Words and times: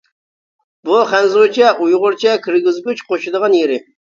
بۇ 0.89 1.01
خەنزۇچە، 1.11 1.69
ئۇيغۇرچە 1.83 2.35
كىرگۈزگۈچ 2.47 3.07
قوشىدىغان 3.13 3.59
يېرى. 3.63 3.79